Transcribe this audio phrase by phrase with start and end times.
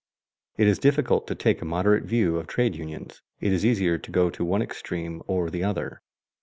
[0.57, 4.11] _It is difficult to take a moderate view of trade unions; it is easier to
[4.11, 6.01] go to one extreme or the other.